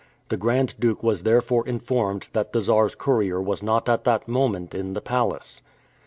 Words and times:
The 0.29 0.35
Grand 0.37 0.79
Duke 0.79 1.03
was 1.03 1.21
therefore 1.21 1.67
informed 1.67 2.27
that 2.33 2.53
the 2.53 2.61
Czar's 2.61 2.95
courier 2.95 3.39
was 3.39 3.61
not 3.61 3.87
at 3.87 4.03
that 4.05 4.27
moment 4.27 4.73
in 4.73 4.93
the 4.93 4.99
palace. 5.01 5.61